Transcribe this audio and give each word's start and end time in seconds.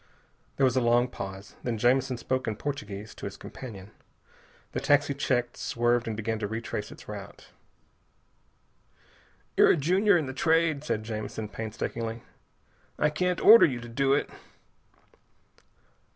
There 0.55 0.65
was 0.65 0.75
a 0.75 0.81
long 0.81 1.07
pause. 1.07 1.55
Then 1.61 1.77
Jamison 1.77 2.17
spoke 2.17 2.47
in 2.47 2.55
Portuguese 2.55 3.13
to 3.13 3.27
his 3.27 3.37
companion. 3.37 3.91
The 4.71 4.79
taxi 4.79 5.13
checked, 5.13 5.57
swerved, 5.57 6.07
and 6.07 6.17
began 6.17 6.39
to 6.39 6.47
retrace 6.47 6.91
its 6.91 7.07
route. 7.07 7.49
"You're 9.55 9.69
a 9.69 9.77
junior 9.77 10.17
in 10.17 10.25
the 10.25 10.33
Trade," 10.33 10.83
said 10.83 11.03
Jamison 11.03 11.49
painstakingly. 11.49 12.23
"I 12.97 13.11
can't 13.11 13.41
order 13.41 13.67
you 13.67 13.79
to 13.79 13.87
do 13.87 14.13
it." 14.13 14.31